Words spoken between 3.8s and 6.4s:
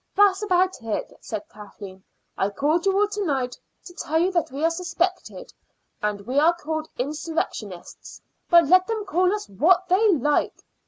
to tell you that we are suspected, and we